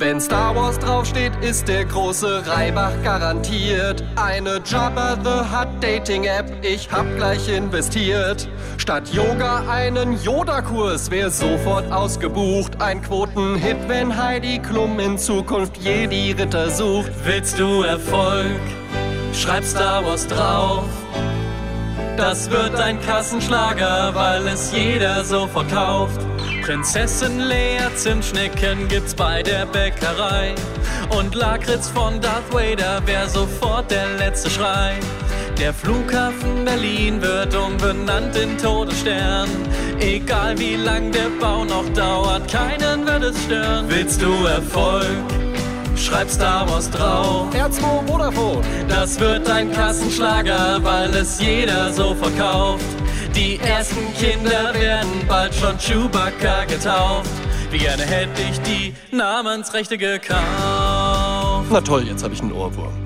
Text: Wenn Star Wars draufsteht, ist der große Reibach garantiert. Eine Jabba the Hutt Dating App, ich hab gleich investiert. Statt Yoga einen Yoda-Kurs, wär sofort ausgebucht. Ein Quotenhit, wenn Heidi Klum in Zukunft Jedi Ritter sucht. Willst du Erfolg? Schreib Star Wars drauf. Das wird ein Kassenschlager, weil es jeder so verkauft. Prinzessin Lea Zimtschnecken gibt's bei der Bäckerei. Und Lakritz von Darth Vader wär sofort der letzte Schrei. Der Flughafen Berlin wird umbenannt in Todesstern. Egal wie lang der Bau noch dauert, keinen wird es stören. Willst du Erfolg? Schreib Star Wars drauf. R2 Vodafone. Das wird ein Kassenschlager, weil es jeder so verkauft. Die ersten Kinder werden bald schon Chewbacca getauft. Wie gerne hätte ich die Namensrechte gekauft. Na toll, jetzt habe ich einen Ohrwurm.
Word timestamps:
Wenn 0.00 0.20
Star 0.20 0.56
Wars 0.56 0.76
draufsteht, 0.80 1.30
ist 1.40 1.68
der 1.68 1.84
große 1.84 2.44
Reibach 2.48 3.00
garantiert. 3.04 4.02
Eine 4.16 4.60
Jabba 4.66 5.16
the 5.22 5.56
Hutt 5.56 5.68
Dating 5.80 6.24
App, 6.24 6.50
ich 6.62 6.90
hab 6.90 7.06
gleich 7.14 7.48
investiert. 7.48 8.48
Statt 8.76 9.08
Yoga 9.14 9.62
einen 9.70 10.20
Yoda-Kurs, 10.20 11.12
wär 11.12 11.30
sofort 11.30 11.92
ausgebucht. 11.92 12.82
Ein 12.82 13.02
Quotenhit, 13.02 13.76
wenn 13.86 14.20
Heidi 14.20 14.58
Klum 14.58 14.98
in 14.98 15.16
Zukunft 15.16 15.76
Jedi 15.76 16.32
Ritter 16.32 16.70
sucht. 16.70 17.12
Willst 17.24 17.60
du 17.60 17.82
Erfolg? 17.82 18.60
Schreib 19.32 19.62
Star 19.62 20.04
Wars 20.04 20.26
drauf. 20.26 20.88
Das 22.16 22.48
wird 22.48 22.76
ein 22.76 23.00
Kassenschlager, 23.00 24.14
weil 24.14 24.46
es 24.46 24.72
jeder 24.72 25.24
so 25.24 25.46
verkauft. 25.48 26.20
Prinzessin 26.62 27.40
Lea 27.40 27.88
Zimtschnecken 27.96 28.88
gibt's 28.88 29.14
bei 29.14 29.42
der 29.42 29.66
Bäckerei. 29.66 30.54
Und 31.18 31.34
Lakritz 31.34 31.88
von 31.88 32.20
Darth 32.20 32.52
Vader 32.52 33.04
wär 33.06 33.28
sofort 33.28 33.90
der 33.90 34.06
letzte 34.16 34.48
Schrei. 34.48 34.94
Der 35.58 35.74
Flughafen 35.74 36.64
Berlin 36.64 37.20
wird 37.20 37.54
umbenannt 37.54 38.36
in 38.36 38.56
Todesstern. 38.58 39.48
Egal 40.00 40.58
wie 40.58 40.76
lang 40.76 41.10
der 41.12 41.30
Bau 41.40 41.64
noch 41.64 41.88
dauert, 41.90 42.50
keinen 42.50 43.06
wird 43.06 43.24
es 43.24 43.44
stören. 43.44 43.86
Willst 43.88 44.22
du 44.22 44.46
Erfolg? 44.46 45.43
Schreib 45.96 46.28
Star 46.28 46.68
Wars 46.68 46.90
drauf. 46.90 47.46
R2 47.54 48.06
Vodafone. 48.06 48.62
Das 48.88 49.18
wird 49.20 49.48
ein 49.48 49.72
Kassenschlager, 49.72 50.82
weil 50.82 51.14
es 51.14 51.40
jeder 51.40 51.92
so 51.92 52.14
verkauft. 52.14 52.84
Die 53.34 53.58
ersten 53.58 54.12
Kinder 54.14 54.72
werden 54.74 55.26
bald 55.28 55.54
schon 55.54 55.76
Chewbacca 55.78 56.64
getauft. 56.66 57.30
Wie 57.70 57.78
gerne 57.78 58.02
hätte 58.04 58.42
ich 58.42 58.60
die 58.60 58.94
Namensrechte 59.10 59.98
gekauft. 59.98 60.40
Na 61.70 61.80
toll, 61.80 62.04
jetzt 62.06 62.22
habe 62.22 62.34
ich 62.34 62.40
einen 62.40 62.52
Ohrwurm. 62.52 63.03